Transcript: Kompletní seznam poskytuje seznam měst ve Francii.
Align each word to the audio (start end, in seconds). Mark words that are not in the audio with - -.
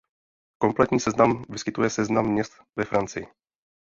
Kompletní 0.57 0.99
seznam 0.99 1.43
poskytuje 1.43 1.89
seznam 1.89 2.31
měst 2.31 2.53
ve 2.75 2.85
Francii. 2.85 3.27